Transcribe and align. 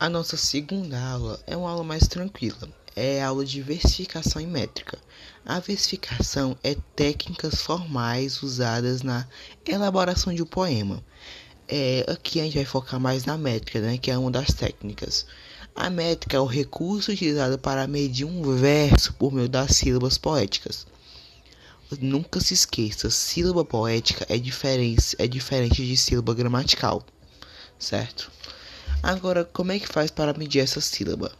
A 0.00 0.08
nossa 0.08 0.36
segunda 0.36 0.96
aula 0.96 1.40
é 1.44 1.56
uma 1.56 1.70
aula 1.70 1.82
mais 1.82 2.06
tranquila. 2.06 2.68
É 2.94 3.20
a 3.20 3.26
aula 3.26 3.44
de 3.44 3.60
versificação 3.60 4.40
em 4.40 4.46
métrica. 4.46 4.96
A 5.44 5.58
versificação 5.58 6.56
é 6.62 6.76
técnicas 6.94 7.60
formais 7.62 8.40
usadas 8.40 9.02
na 9.02 9.26
elaboração 9.66 10.32
de 10.32 10.40
um 10.40 10.46
poema. 10.46 11.02
É, 11.66 12.06
aqui 12.06 12.38
a 12.38 12.44
gente 12.44 12.54
vai 12.54 12.64
focar 12.64 13.00
mais 13.00 13.24
na 13.24 13.36
métrica, 13.36 13.80
né, 13.80 13.98
que 13.98 14.08
é 14.08 14.16
uma 14.16 14.30
das 14.30 14.54
técnicas. 14.54 15.26
A 15.74 15.90
métrica 15.90 16.36
é 16.36 16.40
o 16.40 16.46
recurso 16.46 17.10
utilizado 17.10 17.58
para 17.58 17.88
medir 17.88 18.24
um 18.24 18.56
verso 18.56 19.12
por 19.14 19.32
meio 19.32 19.48
das 19.48 19.72
sílabas 19.72 20.16
poéticas. 20.16 20.86
Nunca 22.00 22.38
se 22.38 22.54
esqueça, 22.54 23.10
sílaba 23.10 23.64
poética 23.64 24.24
é 24.28 24.38
diferente, 24.38 25.16
é 25.18 25.26
diferente 25.26 25.84
de 25.84 25.96
sílaba 25.96 26.34
gramatical, 26.34 27.04
certo? 27.76 28.30
Agora, 29.02 29.44
como 29.44 29.72
é 29.72 29.78
que 29.78 29.86
faz 29.86 30.10
para 30.10 30.32
medir 30.34 30.60
essa 30.60 30.80
sílaba? 30.80 31.32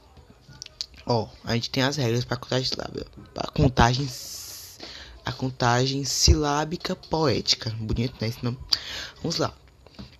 Ó, 1.04 1.28
a 1.44 1.54
gente 1.54 1.70
tem 1.70 1.82
as 1.82 1.96
regras 1.96 2.24
para 2.24 2.36
contagem 2.36 2.68
sílaba, 2.68 3.06
para 3.34 3.50
contagem 3.50 4.08
a 5.28 5.32
contagem 5.32 6.04
silábica 6.04 6.96
poética. 6.96 7.70
Bonito, 7.78 8.14
né? 8.20 8.28
Esse. 8.28 8.40
Vamos 8.42 9.36
lá. 9.36 9.52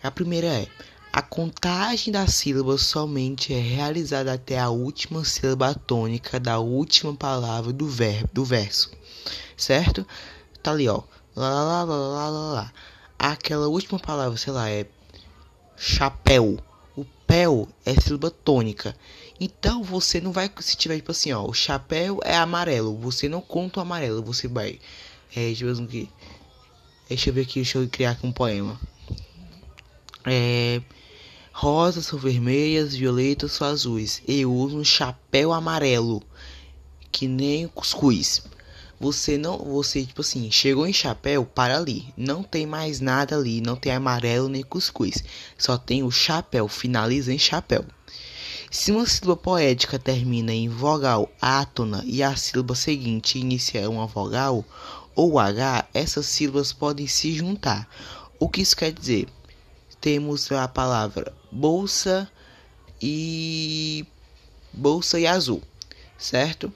A 0.02 0.10
primeira 0.10 0.46
é: 0.46 0.66
a 1.10 1.22
contagem 1.22 2.12
das 2.12 2.34
sílabas 2.34 2.82
somente 2.82 3.54
é 3.54 3.58
realizada 3.58 4.34
até 4.34 4.58
a 4.58 4.68
última 4.68 5.24
sílaba 5.24 5.74
tônica 5.74 6.38
da 6.38 6.58
última 6.58 7.14
palavra 7.14 7.72
do 7.72 7.88
verbo 7.88 8.28
do 8.34 8.44
verso. 8.44 8.90
Certo? 9.56 10.06
Tá 10.62 10.72
ali, 10.72 10.88
ó. 10.88 11.02
Lá, 11.34 11.48
lá, 11.48 11.84
lá, 11.84 11.84
lá, 11.84 12.28
lá, 12.28 12.52
lá. 12.52 12.72
Aquela 13.18 13.66
última 13.68 13.98
palavra, 13.98 14.36
sei 14.36 14.52
lá, 14.52 14.68
é 14.68 14.86
chapéu 15.76 16.58
chapéu 17.04 17.68
é 17.84 17.94
sílaba 17.94 18.30
tônica. 18.30 18.96
Então 19.38 19.82
você 19.82 20.20
não 20.20 20.32
vai 20.32 20.50
se 20.60 20.76
tiver 20.76 20.96
tipo 20.96 21.10
assim, 21.10 21.30
ó, 21.32 21.44
o 21.44 21.52
chapéu 21.52 22.20
é 22.24 22.36
amarelo, 22.36 22.96
você 22.96 23.28
não 23.28 23.40
conta 23.40 23.80
o 23.80 23.82
amarelo, 23.82 24.22
você 24.22 24.48
vai 24.48 24.78
é, 25.36 25.52
ver 25.52 25.82
aqui. 25.82 26.10
Deixa 27.06 27.28
eu 27.28 27.34
ver 27.34 27.42
aqui, 27.42 27.54
deixa 27.56 27.78
eu 27.78 27.88
criar 27.88 28.12
aqui 28.12 28.26
um 28.26 28.32
poema. 28.32 28.80
É 30.24 30.80
rosas 31.52 32.06
são 32.06 32.18
vermelhas, 32.18 32.94
violetas 32.94 33.52
são 33.52 33.66
azuis. 33.66 34.22
Eu 34.26 34.52
uso 34.54 34.78
um 34.78 34.84
chapéu 34.84 35.52
amarelo, 35.52 36.22
que 37.10 37.26
nem 37.26 37.66
o 37.66 37.68
cuscuz. 37.68 38.42
Você 39.00 39.38
não, 39.38 39.58
você 39.58 40.04
tipo 40.04 40.22
assim, 40.22 40.50
chegou 40.50 40.86
em 40.86 40.92
chapéu, 40.92 41.44
para 41.44 41.76
ali. 41.76 42.12
Não 42.16 42.42
tem 42.42 42.66
mais 42.66 43.00
nada 43.00 43.36
ali, 43.36 43.60
não 43.60 43.76
tem 43.76 43.92
amarelo 43.92 44.48
nem 44.48 44.62
cuscuz. 44.62 45.22
Só 45.56 45.78
tem 45.78 46.02
o 46.02 46.10
chapéu, 46.10 46.66
finaliza 46.66 47.32
em 47.32 47.38
chapéu. 47.38 47.84
Se 48.70 48.90
uma 48.90 49.06
sílaba 49.06 49.36
poética 49.36 49.98
termina 49.98 50.52
em 50.52 50.68
vogal 50.68 51.30
átona 51.40 52.02
e 52.04 52.22
a 52.22 52.36
sílaba 52.36 52.74
seguinte 52.74 53.38
inicia 53.38 53.88
uma 53.88 54.06
vogal 54.06 54.64
ou 55.14 55.38
H, 55.38 55.88
essas 55.94 56.26
sílabas 56.26 56.72
podem 56.72 57.06
se 57.06 57.32
juntar. 57.32 57.88
O 58.38 58.48
que 58.48 58.60
isso 58.60 58.76
quer 58.76 58.92
dizer? 58.92 59.26
Temos 60.00 60.52
a 60.52 60.68
palavra 60.68 61.34
bolsa 61.50 62.30
e 63.00 64.06
bolsa 64.72 65.18
e 65.18 65.26
azul, 65.26 65.62
certo? 66.18 66.72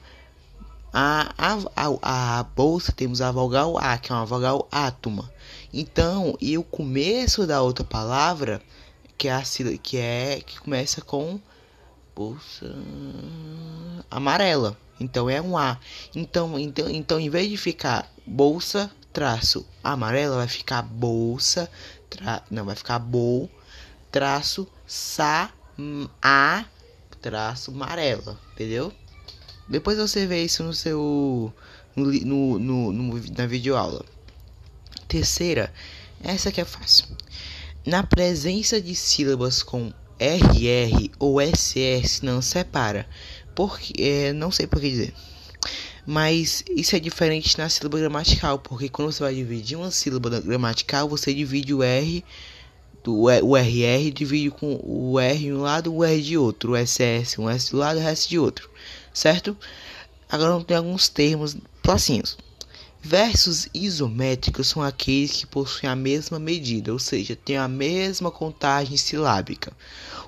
A, 0.92 1.32
a, 1.38 1.58
a, 1.74 2.38
a 2.38 2.42
bolsa 2.42 2.92
temos 2.92 3.20
a 3.22 3.30
vogal 3.30 3.78
A, 3.78 3.96
que 3.96 4.12
é 4.12 4.14
uma 4.14 4.26
vogal 4.26 4.68
átoma. 4.70 5.32
Então, 5.72 6.36
e 6.40 6.58
o 6.58 6.62
começo 6.62 7.46
da 7.46 7.62
outra 7.62 7.84
palavra, 7.84 8.60
que 9.16 9.28
é 9.28 9.32
a 9.32 9.42
que 9.82 9.96
é 9.96 10.40
que 10.44 10.60
começa 10.60 11.00
com 11.00 11.40
bolsa 12.14 12.74
amarela. 14.10 14.76
Então 15.00 15.30
é 15.30 15.40
um 15.40 15.56
A. 15.56 15.78
Então, 16.14 16.58
então, 16.58 16.90
então 16.90 17.18
em 17.18 17.30
vez 17.30 17.48
de 17.48 17.56
ficar 17.56 18.12
bolsa 18.26 18.90
traço 19.12 19.66
amarela, 19.82 20.36
vai 20.36 20.48
ficar 20.48 20.82
bolsa 20.82 21.70
tra, 22.08 22.42
não 22.50 22.64
vai 22.64 22.76
ficar 22.76 22.98
bol 22.98 23.50
traço 24.10 24.68
sa 24.86 25.50
a 26.22 26.64
traço 27.20 27.70
amarela, 27.70 28.38
entendeu? 28.52 28.92
Depois 29.72 29.96
você 29.96 30.26
vê 30.26 30.44
isso 30.44 30.62
no 30.62 30.74
seu 30.74 31.50
no, 31.96 32.58
no, 32.58 32.92
no, 32.92 33.22
na 33.34 33.46
videoaula. 33.46 34.04
Terceira, 35.08 35.72
essa 36.22 36.52
que 36.52 36.60
é 36.60 36.64
fácil. 36.66 37.06
Na 37.86 38.02
presença 38.02 38.78
de 38.82 38.94
sílabas 38.94 39.62
com 39.62 39.90
RR 40.18 41.10
ou 41.18 41.40
SS 41.40 42.22
não 42.22 42.42
separa. 42.42 43.08
Porque 43.54 43.94
é, 43.98 44.34
não 44.34 44.50
sei 44.50 44.66
por 44.66 44.78
que 44.78 44.90
dizer. 44.90 45.14
Mas 46.04 46.62
isso 46.68 46.94
é 46.94 47.00
diferente 47.00 47.56
na 47.56 47.70
sílaba 47.70 47.98
gramatical, 47.98 48.58
porque 48.58 48.90
quando 48.90 49.10
você 49.10 49.22
vai 49.22 49.34
dividir 49.34 49.78
uma 49.78 49.90
sílaba 49.90 50.38
gramatical, 50.38 51.08
você 51.08 51.32
divide 51.32 51.72
o 51.72 51.82
R 51.82 52.22
do 53.02 53.22
o 53.22 53.56
RR 53.56 54.10
divide 54.12 54.50
com 54.50 54.78
o 54.84 55.18
R 55.18 55.38
de 55.38 55.52
um 55.52 55.62
lado, 55.62 55.94
o 55.94 56.04
R 56.04 56.20
de 56.20 56.36
outro, 56.36 56.72
o 56.72 56.76
SS, 56.76 57.40
um 57.40 57.48
S 57.48 57.70
de 57.70 57.76
um 57.76 57.78
lado, 57.78 57.98
o 57.98 58.02
S 58.02 58.28
de 58.28 58.38
outro 58.38 58.70
certo? 59.12 59.56
Agora 60.28 60.62
tem 60.64 60.76
alguns 60.76 61.08
termos 61.08 61.56
placinhos. 61.82 62.36
Versos 63.04 63.68
isométricos 63.74 64.68
são 64.68 64.80
aqueles 64.80 65.32
que 65.32 65.44
possuem 65.44 65.90
a 65.90 65.96
mesma 65.96 66.38
medida, 66.38 66.92
ou 66.92 67.00
seja, 67.00 67.34
têm 67.34 67.56
a 67.56 67.66
mesma 67.66 68.30
contagem 68.30 68.96
silábica. 68.96 69.72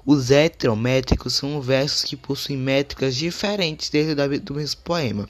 Os 0.05 0.33
heterométricos 0.33 1.35
são 1.35 1.63
versos 1.63 2.03
que 2.03 2.17
possuem 2.17 2.59
métricas 2.59 3.15
diferentes 3.15 3.91
dentro 3.91 4.41
do 4.41 4.55
mesmo 4.55 4.81
poema. 4.83 5.29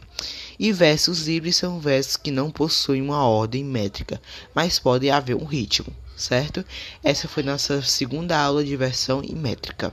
E 0.58 0.72
versos 0.72 1.26
livres 1.26 1.56
são 1.56 1.78
versos 1.78 2.16
que 2.16 2.30
não 2.30 2.50
possuem 2.50 3.02
uma 3.02 3.28
ordem 3.28 3.62
métrica, 3.62 4.20
mas 4.54 4.78
pode 4.78 5.10
haver 5.10 5.36
um 5.36 5.44
ritmo, 5.44 5.94
certo? 6.16 6.64
Essa 7.02 7.28
foi 7.28 7.42
nossa 7.42 7.82
segunda 7.82 8.38
aula 8.38 8.64
de 8.64 8.74
versão 8.74 9.22
e 9.22 9.34
métrica. 9.34 9.92